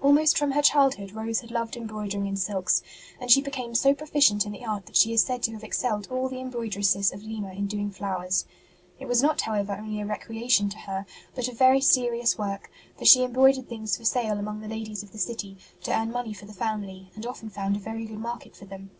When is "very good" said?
17.78-18.16